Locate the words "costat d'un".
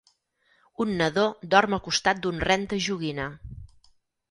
1.89-2.41